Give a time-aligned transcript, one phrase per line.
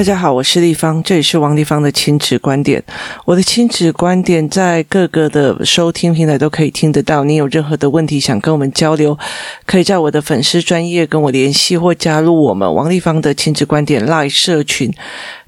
[0.00, 2.82] 大家好，我是丽芳，这里是王立芳的亲子观点。
[3.26, 7.22] 我的亲子观点在各个的收听平台都可以听得到。
[7.22, 9.18] 你有任何的问题想跟我们交流，
[9.66, 14.90] 可以在我的粉丝专业跟我联系，或加入我们王立芳的亲子观点 Live 社群，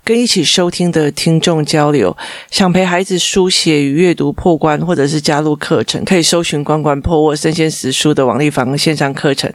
[0.05, 2.15] 跟一起收听的听众交流。
[2.51, 9.51] 想陪孩子书写与阅读破关，或者是加入课程，可以搜寻“关关破”或“生鲜时书”的王立芳线上课程，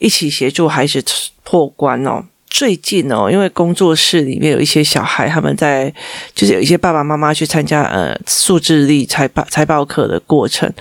[0.00, 1.00] 一起协助孩子
[1.44, 2.24] 破关哦。
[2.54, 5.92] 最近哦，因为工作室里面有一些小孩，他们在
[6.36, 10.72] 就是有一些爸爸妈妈去参加呃数字力财报财报课的过程。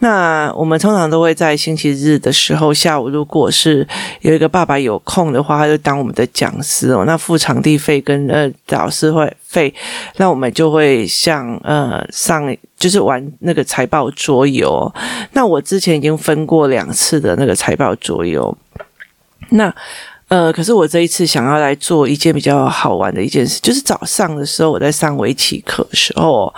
[0.00, 3.88] 那我们通常都会在星期日的时候下午，如果是
[4.20, 7.04] 有一个爸爸有空的话，他就当我们的讲师哦。
[7.06, 9.74] 那付场地费跟呃导师会费，
[10.18, 14.94] 那我们就会像呃上就是玩那个财报桌游。
[15.32, 18.54] 那我之前已经分过两次的那个财报桌游，
[19.48, 19.74] 那。
[20.32, 26.50] 呃，可是我这一次想要来做一件比较好玩的一件事，就是早上的时候我在上围棋课的时候，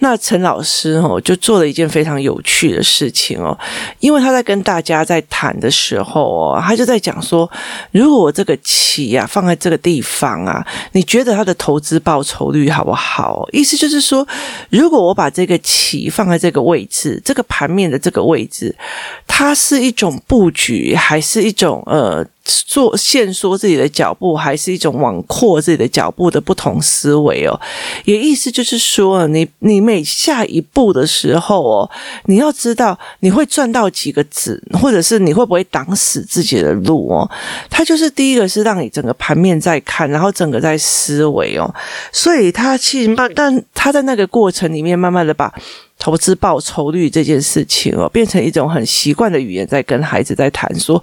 [0.00, 3.58] 那陈老师哦就做了一件非常有趣的事情哦，
[4.00, 7.50] 因为他在跟大家在谈的时候哦，他就在讲说，
[7.90, 10.62] 如果我这个棋啊放在这个地方啊，
[10.92, 13.48] 你觉得它的投资报酬率好不好？
[13.50, 14.28] 意思就是说，
[14.68, 18.76] 如果我把这个棋放在这个位置，这个盘面的这个位置，
[19.26, 22.22] 它是一种布局，还是一种呃？
[22.66, 27.60] 做限缩自己的脚步，还是一种往扩自己的脚步的不同思维哦。
[28.04, 31.90] 也意思就是说，你你每下一步的时候哦，
[32.26, 37.28] 你要知道你会赚到几个子，或者是你会不会挡死自己的路哦。
[37.68, 41.74] 它就是第一个是让你整个盘面在看，然后整个在思维哦。
[42.12, 45.52] 所以他其实慢，但他在那个过程里面慢慢的把。
[45.98, 51.02] 投资报酬率这件事情哦，变成一种很习惯的语言，在跟孩子在谈说，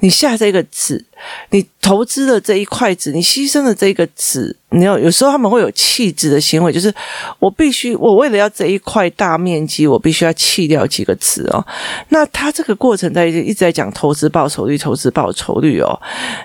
[0.00, 1.04] 你下这个子。
[1.50, 6.92] 你投资的这一块子，你牺牲的这个子，你要有时候他们会有弃子的行为，就是
[7.38, 11.64] 我必须，我为了要这一块大面积，我必须要弃掉几个子哦。
[12.08, 16.00] 那他这个过程在一直在讲投资报酬率，投资报酬率哦。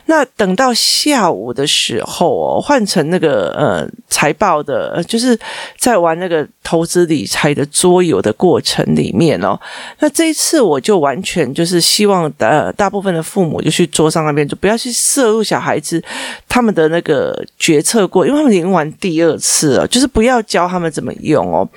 [0.08, 5.40] 那等到下午的时候哦，换成那个呃财报的，就是
[5.78, 9.58] 在玩那个投资理财的桌游的过程里面哦。
[10.00, 14.69] 那这一次我就完全就是希望呃大部分的父母就去桌上那边就不要。
[14.69, 16.02] 要去摄入小孩子
[16.47, 21.68] 他们的那个决策过，因为他们已经玩第二次了，就是不要教他们怎么用哦。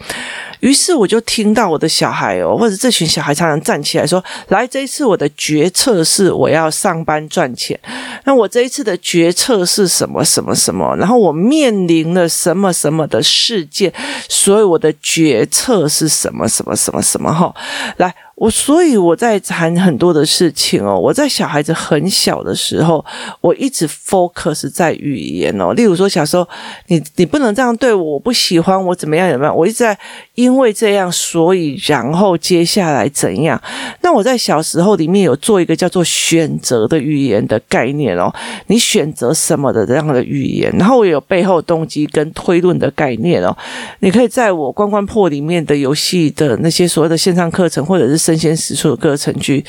[0.61, 7.79] 于是我就听到我的小孩哦，或者这群小孩常常站起来说：“来，这一次我的决策是我要上班赚钱。
[8.25, 10.95] 那我这一次的决策是什么什么什么？
[10.97, 13.93] 然后我面临了什么什么的事件，
[14.29, 17.33] 所以我的决策是什么什么什么什么？
[17.33, 17.53] 哈，
[17.97, 20.99] 来。”我所以我在谈很多的事情哦。
[20.99, 23.05] 我在小孩子很小的时候，
[23.41, 25.73] 我一直 focus 在语言哦。
[25.75, 26.45] 例如说，小时候
[26.89, 29.57] 你你不能这样对我，我不喜欢我怎么样怎么样。
[29.57, 29.97] 我一直在
[30.35, 33.63] 因为这样，所以然后接下来怎样？
[34.01, 38.35] 那我在小时候里面有做一个叫做选择的语言的概念哦。
[38.67, 43.57] 你选择什么的这样的语言，然后我有背后动机跟推论的概念哦。
[44.01, 48.32] 你可以在我关关破里面的游戏的那些所谓的线上课程，或者是。
[48.33, 49.65] 生鲜时书的课程去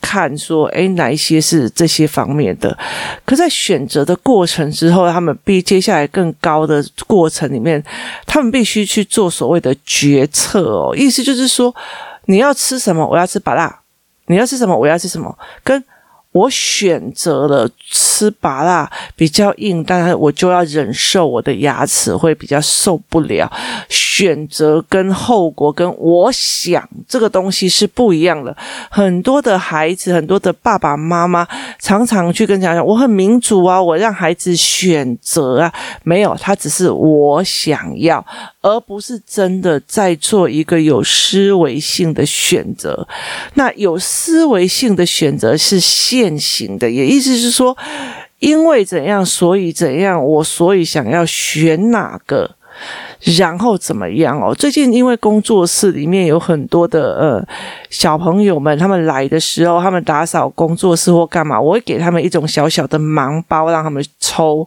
[0.00, 2.76] 看，说，诶，哪一些是这些方面的？
[3.24, 7.82] 可在选择的过程之后，他们必接下来更高的过程里面，
[8.26, 10.94] 他们必须去做所谓的决策哦。
[10.96, 11.74] 意思就是说，
[12.26, 13.06] 你要吃什么？
[13.06, 13.78] 我要吃芭乐。
[14.26, 14.76] 你要吃什么？
[14.76, 15.36] 我要吃什么？
[15.64, 15.82] 跟
[16.32, 23.50] 我选择了吃芭乐比较硬，但是我就要忍受我的牙齿会比较受不了。
[23.88, 28.56] 选择跟后果跟我想这个东西是不一样的。
[28.90, 31.46] 很多的孩子，很多的爸爸妈妈
[31.78, 35.72] 常常去跟家长讲，我很民主啊，我让孩子选择啊，
[36.02, 38.24] 没有，他只是我想要，
[38.62, 43.06] 而不是真的在做一个有思维性的选择。
[43.54, 47.76] 那有思维性的选择是现行的，也意思是说，
[48.38, 52.56] 因为怎样，所以怎样，我所以想要选哪个。
[53.20, 54.54] 然后怎么样哦？
[54.54, 57.48] 最近因为工作室里面有很多的呃
[57.90, 64.66] 小朋友们，他们来的时候，他们打扫工作室或干嘛，我会给他们一种小小的盲包，让他们抽。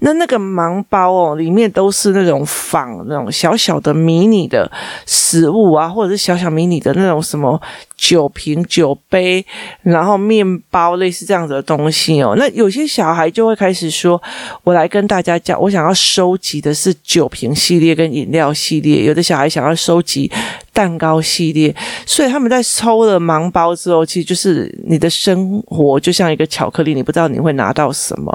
[0.00, 4.70] 那那个盲包哦，里面都是那种仿那种小小的迷你的
[5.06, 7.60] 食物啊，或者是小小迷你的那种什么
[7.96, 9.44] 酒瓶、酒杯，
[9.82, 12.34] 然后面包，类似这样子的东西哦。
[12.36, 14.20] 那有些小孩就会开始说
[14.62, 20.30] ：“我来跟大家讲，我想要收集的是酒瓶系系列。”跟饮料系列，有的小孩想要收集
[20.72, 21.74] 蛋糕系列，
[22.06, 28.32] 所以他们在抽了盲包之后，其实就是你的生活就像一个巧克力，你不知道你会拿到什么。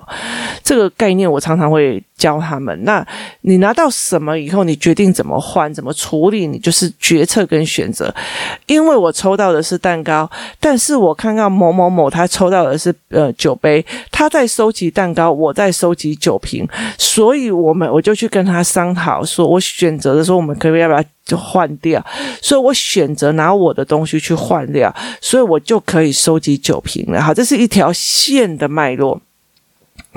[0.61, 2.73] 这个概念我常常会教他们。
[2.85, 3.05] 那
[3.41, 8.13] 你拿到什么以后，你决定怎么换、怎么处理，你就是决策跟选择。
[8.65, 16.65] 因为我抽到的是蛋糕，但是我看到某某某他抽到的是呃酒杯，他在收集蛋糕，我在收集酒瓶，
[16.97, 22.01] 所以我们我就去跟他商讨，说我选择的时候，我们可不可以要不要就换掉？
[22.41, 27.21] 所以我选择拿我的东西去换掉，所以我就可以收集酒瓶了。
[27.21, 29.19] 好，这是一条线的脉络。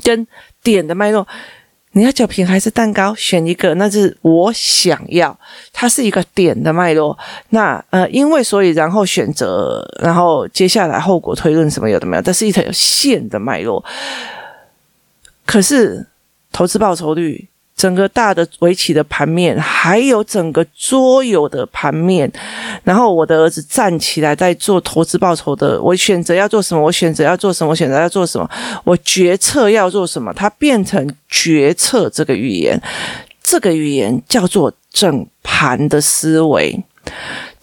[0.03, 0.27] 跟
[0.63, 1.27] 点的脉络，
[1.97, 3.15] 你要酒瓶还是蛋糕？
[3.15, 5.35] 选一个，那是我想要。
[5.73, 7.19] 它是一个点的脉络。
[7.49, 12.23] 那呃，因为所以，然后选择，然后接下来后果推论什么有的没有？
[12.23, 13.83] 但是一条线的脉络。
[15.47, 16.07] 可是
[16.53, 17.49] 投资报酬率。
[17.77, 22.31] 整个大的围棋的盘面，还有整个桌游的盘面，
[22.83, 28.51] 然后我的儿子站起来在做投资报酬的，我选择要做什么，我选择要做什么，我选择要做什么，
[28.85, 32.81] 我决策要做什么，它变成决策这个语言，
[33.43, 36.83] 这个语言叫做整盘的思维。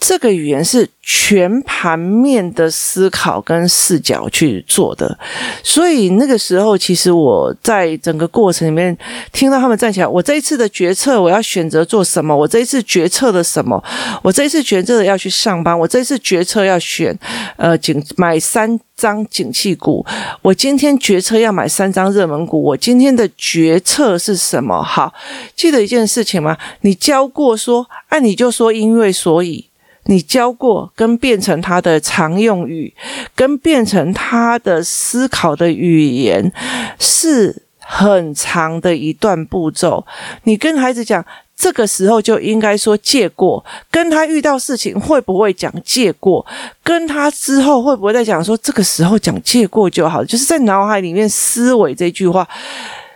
[0.05, 5.17] 这个语言是全盘面的思考跟视角去做的，
[5.63, 8.95] 所以那个时候，其实我在整个过程里面
[9.31, 12.35] 听到他们站起来，我这一次的决策我要选择做什么？
[12.35, 13.81] 我这一次决策的什么？
[14.21, 15.77] 我这一次决策的要去上班？
[15.79, 17.17] 我这一次决策要选
[17.55, 20.05] 呃景买三张景气股？
[20.41, 22.61] 我今天决策要买三张热门股？
[22.61, 24.83] 我今天的决策是什么？
[24.83, 25.13] 好，
[25.55, 26.57] 记得一件事情吗？
[26.81, 29.69] 你教过说，啊，你就说因为所以。
[30.05, 32.93] 你教过，跟变成他的常用语，
[33.35, 36.51] 跟变成他的思考的语言，
[36.99, 40.05] 是很长的一段步骤。
[40.43, 46.45] 你跟孩子讲，这个时候就应该说借过，跟他遇到事情会不会讲借过，
[46.83, 52.47] 跟他之后会不会再讲说这个时候讲借过就好，就是在脑海里面思维这句话。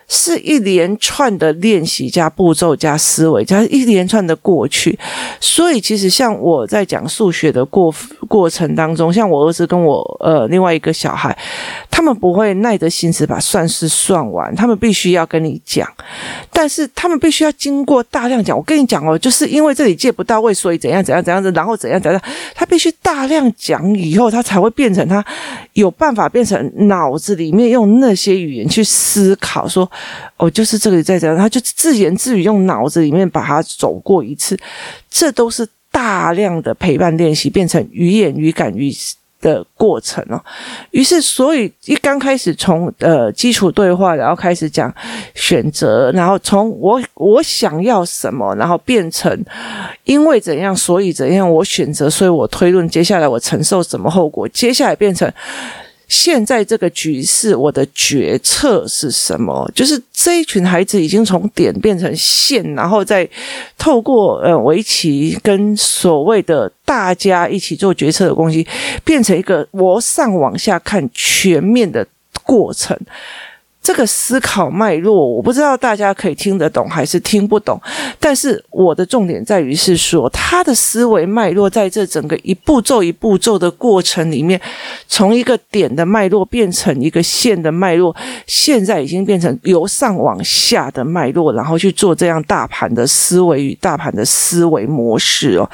[0.08, 4.98] 是一连串的练习加步骤加思维加一连串的过去，
[5.42, 7.94] 所以其实像我在讲数学的过
[8.28, 11.38] 过程当中，像我儿子跟我呃另外一个小孩，
[11.92, 15.86] 他们不会耐着心思把算式算完，他们必须要跟你讲，
[16.54, 18.56] 但是他们必须要经过大量讲。
[18.56, 22.22] 我跟你讲哦，就是因为这里借不到位，所以怎样怎样怎样子，然后怎样怎样，
[22.56, 25.24] 他必须大量讲以后，他才会变成他
[25.74, 29.90] 有办法变成脑子里面用那些语言去思考说。
[30.38, 34.58] 哦，就是这个在这样，他就自言自语，用脑子里面把它走过一次，
[35.10, 38.94] 这都是大量的陪伴练习，变成语言语感语
[39.42, 40.40] 的过程哦。
[40.92, 44.94] 于是，所以一刚开始从呃基础对话，然后开始讲
[45.34, 49.44] 选择，然后从我我想要什么，然后变成
[50.04, 55.32] 因为怎样，所以怎样，我选择，所以我推论，接下来我承受什么后果，接下来变成。
[56.08, 59.70] 现在这个局势，我的决策是什么？
[59.76, 63.28] 就是这一群孩子已经从点变成线，然后再
[63.78, 68.66] 透过呃围棋跟所谓的大家一起做决策的东西，
[69.04, 72.08] 变成一个我上往下看全面的
[72.44, 72.98] 过程。
[73.88, 77.80] 这个思考脉络，我不知道大家可以听得懂还是听不懂，
[78.20, 84.60] 但是我的重点在于是说，他的思维脉络在这整个一步骤一步骤的过程里面，
[85.08, 88.14] 从一个点的脉络变成一个线的脉络，
[88.46, 95.70] 现在已经变成由上往下的脉络，然后去做这样大盘的思维与大盘的思维模式哦。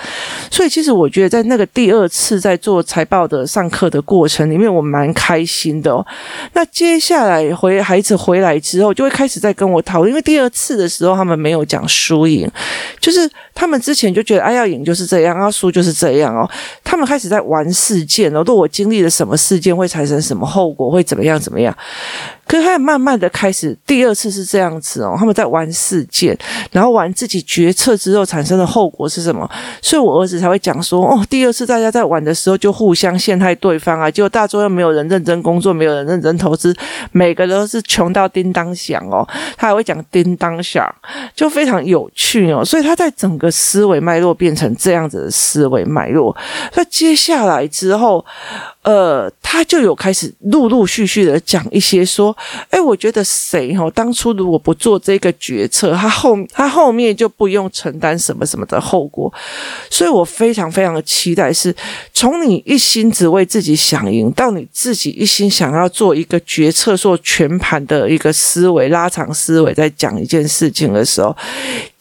[0.52, 6.06] 所以，其实我觉得在那个第二次在做财报的上课的过程里面，我蛮开心的哦。
[6.54, 8.03] 那接下来回还。
[8.04, 12.48] 次回来之后，就会开始在跟我讨论，因为第二次的时候他们没有讲输赢，
[13.00, 16.48] 就是他们之前就觉得，哎，要赢就是这样，要输就是这样哦。
[16.84, 21.76] 他们开始在玩事件哦，如果我经历了什么事件，会产生什么后果，会怎么样怎么样。
[22.54, 26.38] 可是他慢慢的开始，第二次是这样子哦，他们在玩事件，
[26.72, 29.50] 然后玩自己决策之后产生的后果是什么？
[29.82, 36.72] 所以我儿子才会讲说，哦，第二次大家在玩的时候就互相陷害对方啊，结果大作又没有人认真工作，没有人认真投资，
[37.12, 39.28] 每个都是穷到叮当响哦。
[39.58, 40.88] 他还会讲叮当响，
[41.36, 42.64] 就非常有趣哦。
[42.64, 46.38] 所以他在整个思维脉络变成这样子的思维脉络，
[46.76, 48.24] 那接下来之后。
[48.84, 52.36] 呃，他就有开始陆陆续续的讲一些说，
[52.70, 59.34] 哎，我觉得谁哦，当初如果不做这个决策，他后他后面就不用承担什么什么的后果，
[59.90, 61.76] 所以我非常非常的期待是，是
[62.14, 71.34] 从你一心只为自己想赢，到你自己一心想要做一个决策，做全盘的一个思维，拉长思维，在讲一件事情的时候。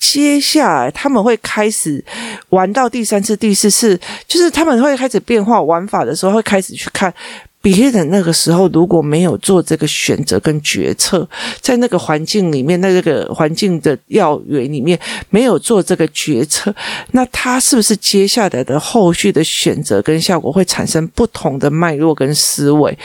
[0.03, 2.05] 接下来他们会开始
[2.49, 7.15] 玩到第三次、第四次，就是他们会开始变化玩法的时候，会开始去看
[7.63, 11.27] 别人那个时候如果没有做这个选择跟决策，
[11.61, 14.99] 在那个环境里面，那这个环境的要员里面
[15.31, 16.75] 没有做这个决策，
[17.13, 22.99] 那他是不是接下来的后续的选择跟效果会产生不同的脉络跟思维？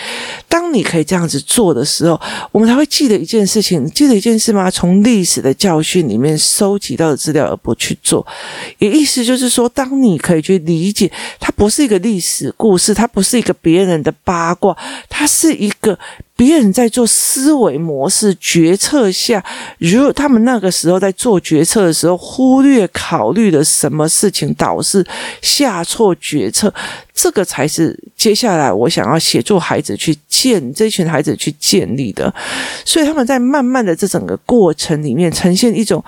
[0.50, 2.20] 当你可以这样子做的时候，
[2.52, 4.72] 我们才会记得一件事情，记得一件事吗？
[4.72, 8.26] 从历史的教训里面收集到的资料，而不去做，
[8.80, 14.47] 也意思就是说，当你可以去理解，它不是一个历史故事，它不是一个别人的八。
[14.48, 14.78] 八卦，
[15.10, 16.00] 它是一个。
[16.38, 19.44] 别人在做思维模式决策下，
[19.80, 25.04] 如他们那个时候在做决策的时候忽略考虑了什么事情，导致
[25.42, 26.72] 下错决策，
[27.12, 32.32] 这个才是接下来我想要协助孩子去建这群孩子去建立的。
[32.86, 36.04] 所以他们在慢慢的这整个过程里面，呈现一种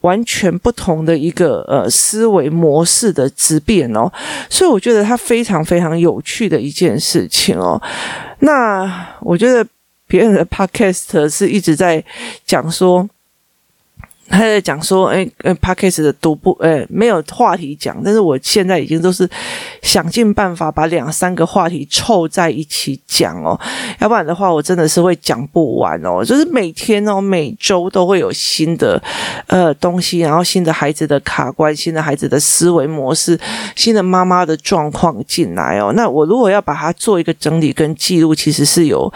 [0.00, 4.10] 完全不同的一个呃思维模式的质变哦。
[4.48, 7.78] 所以我觉得它非常非常有趣的一件事情哦。
[8.44, 9.66] 那我觉得。
[10.06, 12.04] 别人的 podcast 是一直在
[12.46, 13.08] 讲说。
[14.28, 19.28] 他在讲说，哎，呃，Podcast 的读不，哎，没有话题讲，但是我现在已经都是
[19.82, 23.58] 想尽办法把两三个话题凑在一起讲哦，
[24.00, 26.24] 要不然的话，我真的是会讲不完哦。
[26.24, 29.00] 就是每天哦，每周都会有新的
[29.46, 33.38] 呃东西，然后新的孩子的卡关，新的孩子的思维模式，
[33.76, 35.92] 新的妈妈的状况进来哦。
[35.94, 39.12] 那我如果要把它做一个整理跟记录，其实是有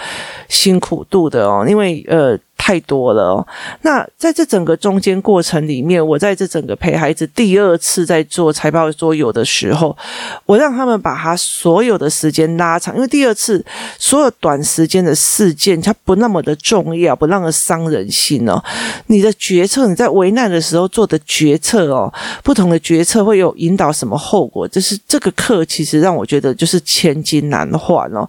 [0.48, 2.38] 辛苦度的哦，因为呃。
[2.58, 3.46] 太多了哦。
[3.82, 9.96] 那在这整个中间过程里面，我在这整个陪孩子第二次在做财报桌游的时候，
[10.44, 13.64] 我让他们把他所有的时间拉长，因为第二次
[13.98, 18.62] 所有短时间的事件，它不那么的重要，不那么伤人心哦。
[19.06, 22.12] 你的决策，你在危难的时候做的决策哦，
[22.42, 24.66] 不同的决策会有引导什么后果？
[24.66, 28.28] 就是这个课，其实让我觉得就是千金难换哦。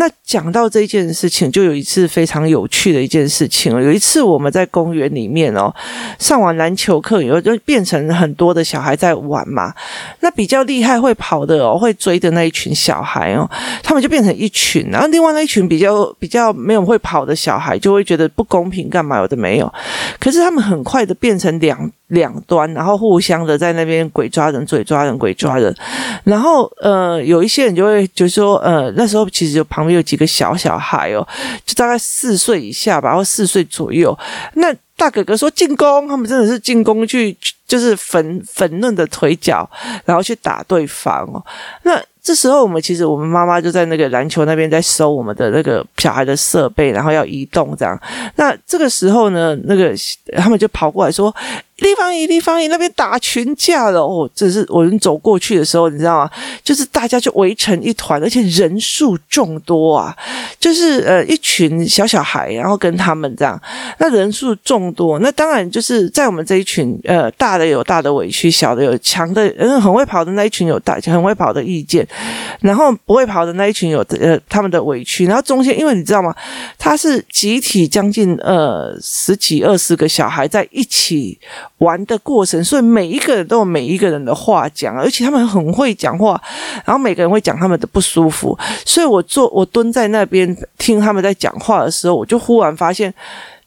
[0.00, 3.70] 那讲到这件事情，就有一次非常有趣的一件事情。
[3.70, 5.70] 有一次我们在公园里面哦，
[6.18, 9.74] 上完篮球课以后，就变成很多的小孩在玩嘛。
[10.20, 13.46] 那比较厉害会跑的哦，会追的那一群小孩哦，
[13.82, 14.88] 他们就变成一群。
[14.90, 19.70] 然后另外那一群比较比较没有会跑的小孩，就会觉得不公平，干嘛有的没有。
[20.18, 25.74] 可是他们很快的变成两两端，然后互相的在那边鬼抓人、嘴抓人、鬼抓人。
[26.24, 29.90] 然后呃，有一些人就会就说呃，那时候其实就旁边。
[29.90, 31.26] 有几个小小孩哦，
[31.66, 34.16] 就大概四岁以下吧，或四岁左右。
[34.54, 37.36] 那大哥哥说进攻，他们真的是进攻去，
[37.66, 39.68] 就是粉粉嫩的腿脚，
[40.04, 41.44] 然后去打对方哦。
[41.82, 48.00] 那这时候我们其实我们妈妈就在那个篮球那边在收我们的那个小孩的设备，然后要移动这样。
[48.36, 49.92] 那这个时候呢，那个
[50.36, 51.34] 他们就跑过来说。
[51.80, 54.28] 立方体，立方体那边打群架了哦！
[54.34, 56.30] 这是我们走过去的时候，你知道吗？
[56.62, 60.16] 就是大家就围成一团，而且人数众多啊！
[60.58, 63.60] 就是呃一群小小孩，然后跟他们这样，
[63.98, 72.06] 那人数众多，那当然就是在我们这一群呃大的有大的委屈，小的有强的，嗯，很会跑的那一群有大很会跑的意见，
[72.60, 76.34] 然后不会跑的那一群有呃他们的委屈，然后中间因为你知道吗？
[76.78, 81.38] 他是集体将近呃十几二十个小孩在一起。
[81.80, 86.40] 玩的过程，所以每一个人都有每一个人的话讲，而且他们很会讲话，
[86.86, 93.12] 然后每个人会讲他们的不舒服，所以我坐我蹲在那边听他们在讲话的时候，我就忽然发现。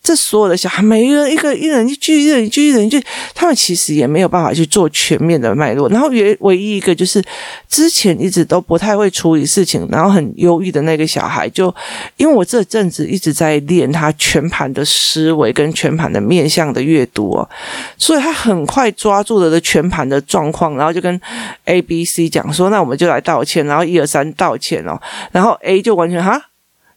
[0.03, 3.01] 这所有的小孩，每一个一个一人一句，一人一句，一人一句，
[3.33, 5.87] 他们其实也没有办法去做全面的脉络。
[5.87, 7.23] 然后唯唯一一个就是
[7.69, 11.73] 之前一直都不太会处理事情，然后很忧郁的那个小孩，就
[12.17, 17.49] 因为我这阵子一直在练他全盘的思维跟全盘的面向的阅读哦，
[17.97, 21.21] 所以他很快抓住了的全盘的状况，然后就跟
[21.63, 24.99] A、B、C 讲说：“那我们就来道歉。”然后一二三道歉哦，
[25.31, 26.49] 然后 A 就完全哈，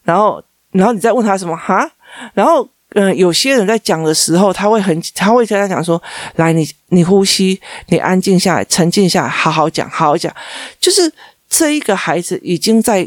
[0.02, 1.88] 然后然后你再问他什么哈，
[2.34, 2.68] 然后。
[2.98, 6.02] 嗯、有些人在讲的时候，他会很，他会跟他讲说
[6.36, 10.34] ：“来，你你呼吸，你安静下来，沉静下来，好好讲，好好讲。”
[10.80, 11.12] 就是
[11.46, 13.06] 这一个孩子已经在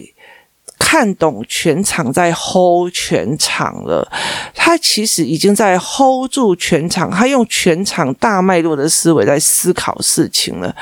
[0.78, 4.08] 看懂全场，在 hold 全场了。
[4.54, 10.76] 他其实已经在 hold 住全场，他用全场大脉络的思维在思考事情了。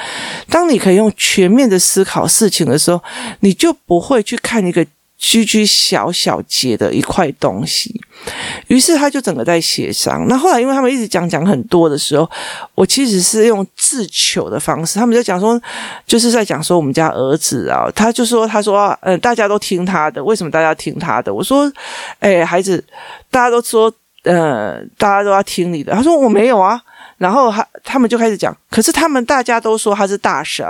[0.50, 3.02] 当你可以用全面的思考事情的时候，
[3.40, 4.86] 你就不会去看一个。
[5.18, 8.00] 区区小小节的一块东西，
[8.68, 10.28] 于是他就整个在协商。
[10.28, 12.30] 那后来，因为他们一直讲讲很多的时候，
[12.76, 15.00] 我其实是用自求的方式。
[15.00, 15.60] 他们就讲说，
[16.06, 21.34] 就是在讲说我们家儿子啊，他就说，他说，呃，大家都听他的，为什么大家听他的？
[21.34, 21.72] 我说，
[22.20, 22.86] 哎，孩子，
[23.32, 23.92] 大家都说，
[24.24, 25.94] 呃，大家都要听你的。
[25.94, 26.80] 他说我没有啊。
[27.18, 30.64] 然后他他们就开始讲，可是他们大家都说他是大神。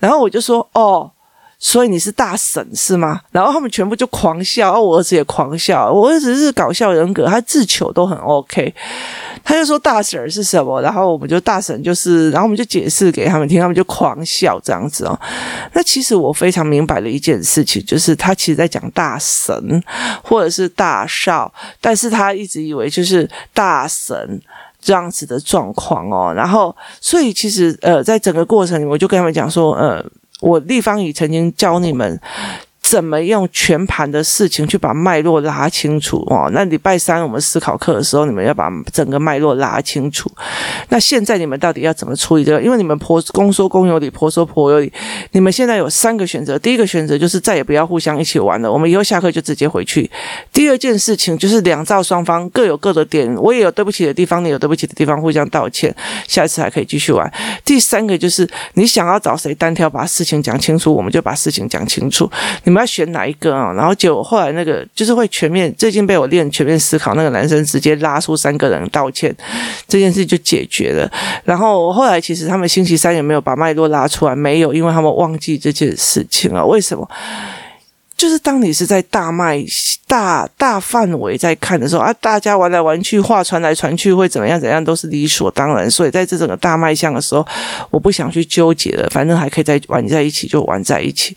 [0.00, 1.12] 然后我就说，哦。
[1.58, 3.20] 所以你是大婶是吗？
[3.30, 5.90] 然后他们全部就狂笑，然后我儿子也狂笑。
[5.90, 8.74] 我儿子是搞笑人格，他自糗都很 OK。
[9.42, 10.82] 他就说大婶是什么？
[10.82, 15.18] 然后我们就大婶就是，然后我们就解释给他们听，他们就狂笑这样子哦。
[15.72, 19.82] 那其实我非常明白的一件事情，就是他其实在讲大神
[20.22, 24.40] 或者是大少，但是他一直以为就是大神
[24.80, 26.34] 这样子的状况哦。
[26.36, 30.04] 然后所以其实呃，在整个过程里，我就跟他们讲说，呃。
[30.40, 32.20] 我立方已曾经教你们。
[32.88, 36.48] 怎么用全盘的事情去把脉络拉清楚哦？
[36.52, 40.30] 那礼拜三我们思考课的时候，你们要把整个脉络拉清楚。
[40.90, 42.62] 那现在你们到底要怎么处理这个？
[42.62, 44.92] 因为你们婆公说公有理，婆说婆有理。
[45.32, 50.08] 你们现在有三个选择：第一个选择就是再也不要互相一起玩了，我们以后下课就直接回去；
[50.52, 55.92] 第二件事情就是两造双方各有各的点，我也有对不起的地方，你有对不起的地方，互相道歉，
[56.28, 57.28] 下一次还可以继续玩；
[57.64, 62.30] 第三个就是你想要找谁单挑，把事情讲清楚，我们就把事情讲清楚。
[62.62, 62.75] 你们。
[62.76, 63.72] 我要选哪一个啊？
[63.72, 69.34] 然后结果后来那个就是会全面，最近被我练全面思考，那个男生直接拉出三个人道歉，
[69.88, 71.10] 这件事就解决了。
[71.42, 76.66] 然后后来其实他们星期三也没有把脉络拉出来，没有，因为他们忘记这件事情了。
[76.66, 77.08] 为什么？
[78.14, 79.64] 就是当你是在大脉
[80.06, 85.90] 大大范围在看的时候啊，大家玩来玩去，话传来传去，会怎么样怎样都是理所当然。
[85.90, 87.46] 所以在这整个大脉象的时候，
[87.90, 91.34] 我不想去纠结了，反正还可以再玩在一起，就玩在一起。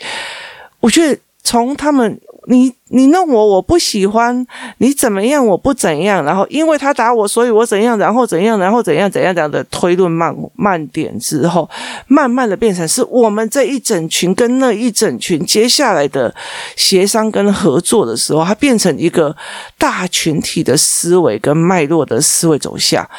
[0.82, 1.18] 我觉得。
[1.42, 4.46] 从他们，你你弄我，我不喜欢
[4.80, 11.68] 你怎么样，我不怎样，然后因为他打我，所以我怎样，然后怎样，然后怎样怎样这样的推论慢慢点之后，
[12.08, 16.34] 慢慢的变成是我们这一整群跟那一整群接下来的
[16.76, 19.36] 协商跟合作的时候，它变成一个
[19.78, 23.10] 大群体的思维跟脉络的思维走向，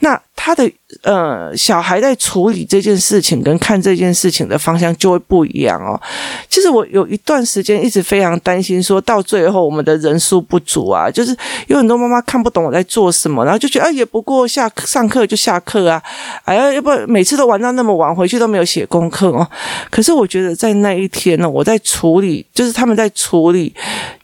[0.00, 0.20] 那。
[0.42, 0.68] 他的
[1.02, 6.00] 呃，小孩在处理这件事情跟看这件事情的方向就会不一样哦。
[6.48, 16.02] 其实我有一段时间一直非常担心，说到最后我们的人数不足啊，就是有很多妈妈看不懂我在做什么，然后就觉得啊，也不过下课上课就下课啊，
[16.44, 19.46] 哎呀，要不每次都玩到那么晚，回去都没有写功课哦。
[19.90, 23.74] 可是我觉得在那一天呢，我在处理，就是他们在处理。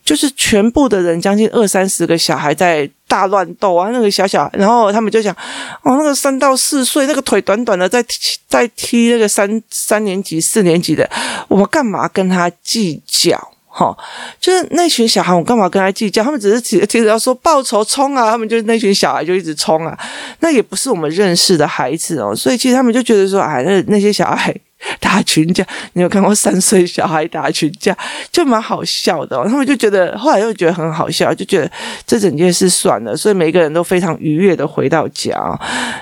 [0.07, 3.91] 就是全部的人，将近二三十个小孩在大乱斗啊！
[3.93, 5.35] 那个小小，然后他们就讲，
[5.83, 11.09] 哦，那个三到四岁，那个腿短短的，在踢在踢那个三三年级、四年级的，
[11.49, 13.53] 我们干嘛跟他计较？
[13.69, 13.95] 哈，
[14.41, 16.25] 就是那群小孩，我干嘛跟他计较？
[16.25, 18.31] 他们只是提提着要说报仇冲啊！
[18.31, 19.99] 他们就是那群小孩就一直冲啊！
[20.41, 24.55] 那也不是我们认识的孩子哦，所以其实他们就觉得说，哎，那那些小孩。
[25.01, 27.97] 打群架，你有看过三岁小孩打群架，
[28.31, 29.43] 就蛮好笑的。
[29.45, 31.71] 他们就觉得，后来又觉得很好笑，就觉得
[32.07, 33.17] 这整件事算了。
[33.17, 35.37] 所以每个人都非常愉悦的回到家。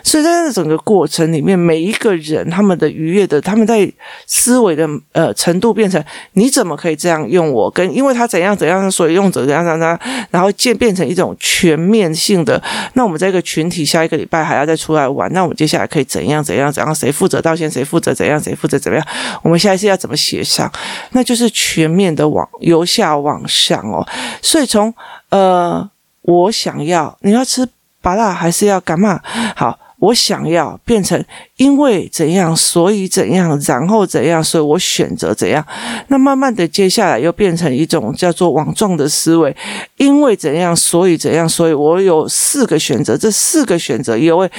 [0.02, 3.90] 所以在这整个过程里面，每一个人他们的愉悦的，他们在
[4.26, 7.70] 思维的呃程度变成，你怎么可以这样用我？
[7.70, 12.60] 跟因为他怎样怎样，所以用怎样怎样，然后渐变成一种全面性的。
[12.94, 16.94] 那我们这个群体下一个礼拜还要再出来玩，那我们接下来可以怎样怎样怎样？
[16.94, 17.70] 谁负责道歉？
[17.70, 18.38] 谁负责怎样？
[18.38, 18.78] 谁负或者？
[18.78, 19.06] 怎么样？
[19.42, 20.72] 我们下一次要怎么协商？
[21.10, 24.06] 那就是全面的往由下往上哦。
[24.40, 24.92] 所以从
[25.28, 25.88] 呃，
[26.22, 27.68] 我想要你要吃
[28.00, 29.20] 麻辣还是要干嘛？
[29.54, 29.78] 好。
[30.04, 31.22] 我想要变成
[31.56, 35.64] 因为怎样，所以怎样，然后怎样，所以我选择怎样。
[36.08, 39.54] 那慢慢的，接下来又变成一种叫做网状的思维，
[39.96, 44.50] 因为怎样，所以怎样，所以我有四个选择，这四个选择也会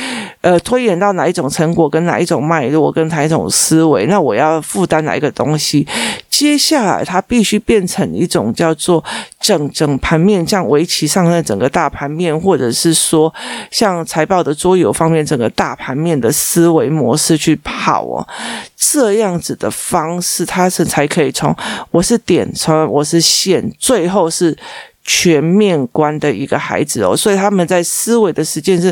[0.42, 4.06] 呃推演到哪一种成果，跟哪一种脉络，跟哪一种思维。
[4.08, 5.86] 那我要负担哪一个东西？
[6.30, 9.02] 接下来，它必须变成一种叫做
[9.40, 13.34] 整整盘面，像围棋上的整个大盘面，或者是说
[13.72, 18.26] 像财报的桌游方面整个大盘面的思维模式去跑哦，
[18.78, 21.54] 这样子的方式，它是才可以从
[21.92, 24.58] 我是点，从我是线，最后是。
[25.08, 28.92] 全面观的一个孩子哦，所以他们在思维的时间是，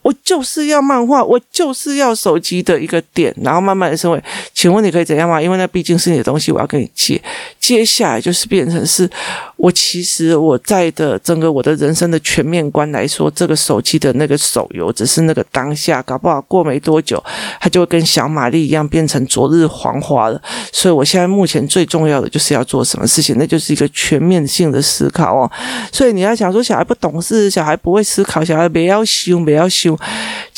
[0.00, 4.24] 我就是要漫画，我就是要手机的一个点，然后慢慢的升维。
[4.54, 5.40] 请问你可以怎样吗？
[5.40, 7.20] 因为那毕竟是你的东西，我要跟你借。
[7.58, 9.08] 接下来就是变成是，
[9.56, 17.22] 我其实我在的整个我的人生的全面观来说，这个手机的那个手游只是那个当下，搞不好过没多久，
[17.60, 20.40] 它就会跟小玛丽一样变成昨日黄花了。
[20.72, 25.49] 所以我现在目前最重要的就是要做什么事情，那就是一个全面性的思考哦。
[25.92, 29.98] 所以你要想说小孩不懂事，小孩不会思考，小孩不要凶，不要凶。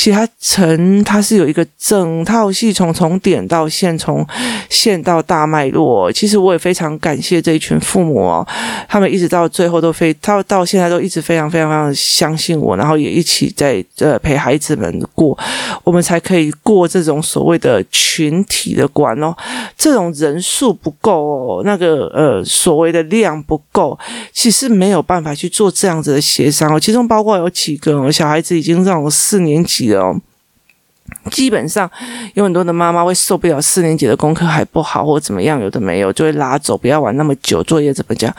[0.03, 4.27] 其实它成它是有一个整套系统，从点到线，从
[4.69, 6.11] 线到大脉络。
[6.11, 8.45] 其实我也非常感谢这一群父母哦，
[8.89, 15.39] 他们一直到最后都非，他到现在都一直非常非常非常相信我，然后也一起在呃陪孩子们过，
[15.85, 19.33] 我们才可以过这种所谓的群体的关哦。
[19.79, 23.97] 这种人数不够哦，那个呃所谓的量不够，
[24.33, 26.81] 其实没有办法去做这样子的协商哦。
[26.81, 30.21] 其中包括有几个，小孩子已经让我四年级哦。
[31.31, 31.91] 基本上
[32.35, 38.35] 有很多的妈妈会受不了四年级的功课还不好或怎么样，有的没有就会拉走，不要玩那么久，作业怎么讲？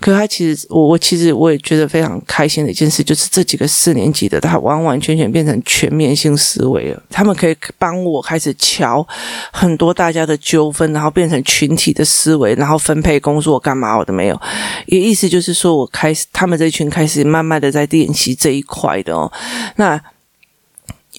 [0.00, 9.06] 可他其实我我其实我也觉得非常开心的一件事，就是这几个四年级的他完完全全变成全面性思维了，他们可以帮我开始瞧
[9.52, 14.40] 很多大家的纠纷，然后变成群体的思维，然后分配工作干嘛我都没有，
[14.86, 19.30] 也意思就是说我开始他们这群开始慢慢的在练习这一块的哦，
[19.76, 20.00] 那。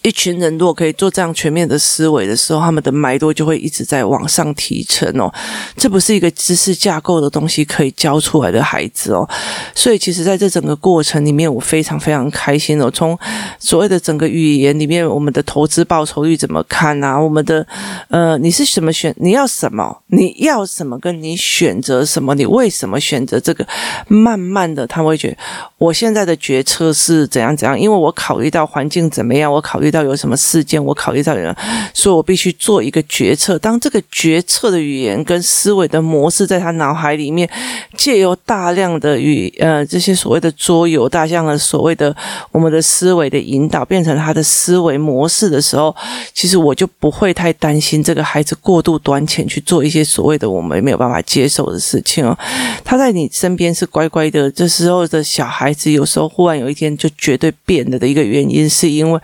[0.02, 5.30] 一群人如果可以做这样全面的思维的时候，他们的脉络就会一直在往上提升哦。
[5.76, 9.28] 这不是一个知识架构的东西可以教出来的孩子哦。
[9.76, 12.90] 所以，其实在这整个过程里面，我非常非常开心哦。
[12.90, 13.18] 从
[13.60, 17.20] 所谓的整个语言里面，我们的投资报酬率怎么看啊？
[17.20, 17.68] 我们的
[18.08, 19.14] 呃，你是什么选？
[19.18, 20.02] 你要什么？
[20.08, 20.98] 你要什么？
[21.00, 22.34] 跟你选择什么？
[22.36, 23.68] 你为什么选择这个？
[24.08, 25.38] 慢慢的，他会觉得
[25.78, 29.89] 我现在的决策是怎样怎样，因为我考虑到环境怎么样，我考虑。
[29.90, 31.54] 遇到有什么事件，我考虑到人，
[31.96, 33.58] 所以我必须做一个决策。
[33.58, 37.50] 当这个决策的语言跟思维的模式在他脑海里面，
[37.98, 42.16] 借由大量的语呃这些所谓的桌游，大量的所谓的
[42.52, 45.96] 我们的思维的引导，变成他的思维模式的时候，
[46.36, 52.38] 其实我就不会太担心这个孩子过度短浅去做一些所谓的我们没有办法接受的事情哦。
[52.86, 59.20] 他在你身边是乖乖的，这时候的小孩子有时候忽然有一天就绝对变了的一个原因，是因为。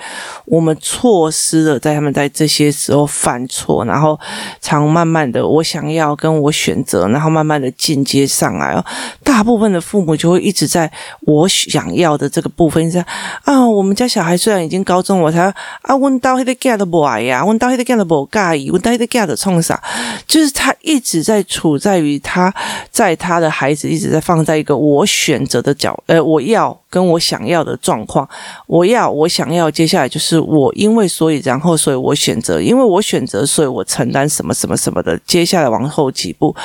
[0.55, 4.17] 我们错失了在他们在这些时候犯错，然后
[4.61, 8.83] 常慢慢的我想要跟我选择，然后慢慢的进阶上来哦。
[9.21, 10.89] 大部分的父母就会一直在
[11.21, 13.03] 我想要的这个部分上
[13.43, 13.67] 啊。
[13.67, 19.83] 我们家小孩虽然已经高中，我才啊，问到他的 get 不爱呀，问到他的 get 不介意，问到他的 get 冲啥，
[20.25, 22.53] 就是他一直在处在于他
[22.89, 26.79] 在他的孩子一直在放在一个我选择的角，呃，我要。
[26.95, 28.25] 跟我想要的状况，
[28.67, 36.55] 我要我想要，接下来就是我因为所以然后所以我选择，因为我选择所以我承担什么什么什么的，接下来往后几步，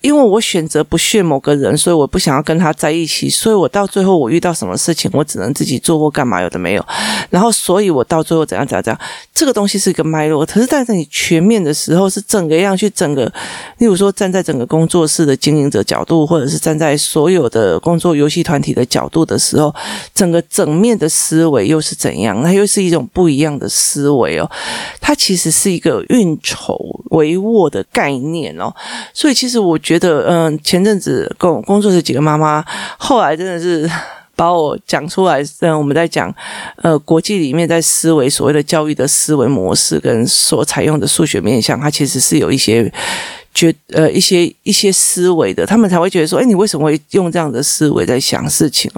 [0.00, 6.86] 因为我选择不屑某个人，所以我不想要跟他在一起，所以我到最后我遇到什么事情，我只能自己做或干嘛，有的没有，
[7.28, 9.00] 然后所以我到最后怎样怎样怎样，
[9.34, 13.30] 这个东西是一个脉络，可是在这里全面的时候是整个样去整个，
[13.76, 19.50] 例如说站在整个工作室的经营者角度，或者是站在所有的工作游戏团体的角度的时候。
[19.50, 19.74] 时候，
[20.14, 22.40] 整个整面的思维又是怎样？
[22.40, 24.50] 那又是一种不一样的思维哦。
[25.00, 26.76] 它其实是一个运筹
[27.10, 28.74] 帷幄的概念哦。
[29.12, 32.64] 所以，其实我觉得，嗯，前阵子跟我工作的几个妈妈，
[32.98, 33.90] 后来真的是
[34.36, 35.42] 把我讲出来。
[35.60, 36.34] 嗯，我们在讲，
[36.76, 42.92] 呃，国际里面在思维所谓的教育的思维模式跟所采用的数学面向，它其实是有一些。
[43.52, 48.90] 觉呃一些一些思维的，他们才会觉得说，哎，你为什么会用这样的思维在想事情？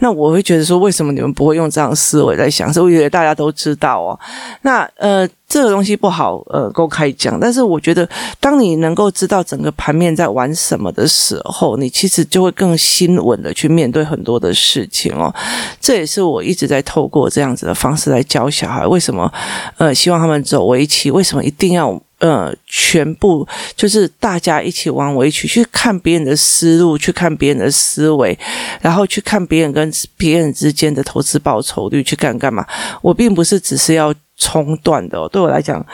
[0.00, 2.72] 那我会觉得说，为什么你们不会用这样的思维在想？
[2.72, 4.18] 所以我觉得大家都知道哦。
[4.62, 8.08] 那呃，这个东西不好呃公开讲，但是我觉得，
[8.40, 15.32] 当你能够知道整个盘面在玩什么的时候，你其实就会更心稳的去面对很多的事情哦。
[15.80, 19.32] 这也是我一直在透过这样子的方式来教小孩，为什么
[19.78, 22.02] 呃希望他们走围棋，为什么一定要。
[22.22, 28.38] 呃，全部就是大家一起玩围棋，去看别人的思路，去看别人的思维，
[28.80, 32.66] 然后去看别人跟别人之间的投资报酬率，去干干嘛？
[33.02, 34.14] 我并不是只是要。
[34.42, 35.84] 冲断的哦，对我来讲，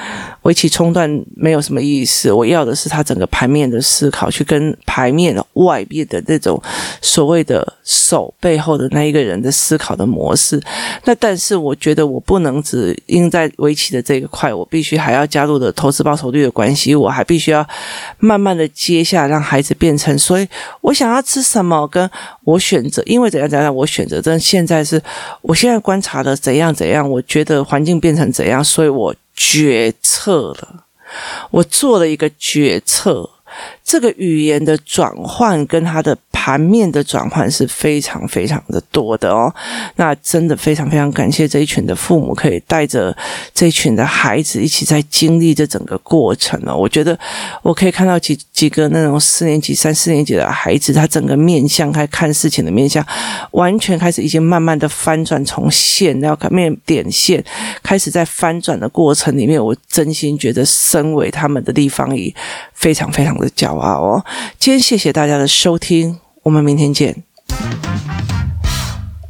[0.43, 2.33] 围棋冲断没有什么意思。
[2.33, 6.59] 我要的是他整个盘面的思考，去跟牌面外面的那种
[7.03, 10.59] 所谓的手背后的那一个人的思考的模式。
[11.05, 17.67] 那但是我觉得我不能只因在围棋的这一块，我必须还要加入的投资报酬率的关系，我还必须要
[18.19, 20.19] 慢慢的接下让孩子变成。
[20.19, 20.49] 所以
[20.81, 22.09] 我想要吃什么，跟
[22.49, 24.23] 我选择，因为怎样怎样，我选择。
[24.25, 25.03] 但现在是
[25.43, 28.33] 我现在观察的怎样怎样，我觉得环境变成。
[28.33, 28.65] 怎样？
[28.65, 30.85] 所以我决策了，
[31.51, 33.29] 我做了一个决策。
[33.89, 39.53] 这个语言的转换跟它的盘面的转换是非常非常的多的哦。
[39.97, 43.17] 那真的非常非常感谢这一群的父母，可以带着
[43.55, 46.77] 这一群的孩子一起在经历这整个过程哦。
[46.77, 47.19] 我觉得
[47.63, 53.03] 我可以看到几几个那种四年级、三四年级的孩子，他整个面向开看事情的面向，
[53.53, 57.43] 完全开始已经慢慢的翻转，从线要看面点线
[57.83, 62.31] 开始在翻转的过程里面，我真心觉得身为他们的地方也
[62.75, 64.25] 非常非常的骄傲哦。
[64.59, 67.25] 今天谢谢大家的收听，我们明天见。